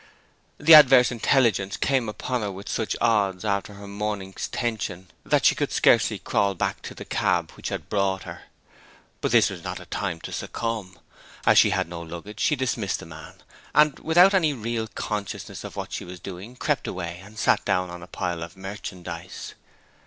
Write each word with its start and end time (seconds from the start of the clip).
The 0.59 0.73
adverse 0.73 1.11
intelligence 1.11 1.77
came 1.77 2.09
upon 2.09 2.41
her 2.41 2.51
with 2.51 2.67
such 2.67 2.95
odds 2.99 3.45
after 3.45 3.75
her 3.75 3.87
morning's 3.87 4.47
tension 4.47 5.11
that 5.23 5.45
she 5.45 5.53
could 5.53 5.71
scarcely 5.71 6.17
crawl 6.17 6.55
back 6.55 6.81
to 6.81 6.95
the 6.95 7.05
cab 7.05 7.51
which 7.51 7.69
had 7.69 7.87
brought 7.87 8.23
her. 8.23 8.45
But 9.21 9.29
this 9.31 9.51
was 9.51 9.63
not 9.63 9.79
a 9.79 9.85
time 9.85 10.19
to 10.21 10.31
succumb. 10.31 10.97
As 11.45 11.59
she 11.59 11.69
had 11.69 11.87
no 11.87 12.01
luggage 12.01 12.39
she 12.39 12.55
dismissed 12.55 12.99
the 12.99 13.05
man, 13.05 13.43
and, 13.75 13.99
without 13.99 14.33
any 14.33 14.53
real 14.53 14.87
consciousness 14.87 15.63
of 15.63 15.75
what 15.75 15.93
she 15.93 16.03
was 16.03 16.19
doing, 16.19 16.55
crept 16.55 16.87
away 16.87 17.21
and 17.23 17.37
sat 17.37 17.63
down 17.63 17.91
on 17.91 18.01
a 18.01 18.07
pile 18.07 18.41
of 18.41 18.57
merchandise. 18.57 19.53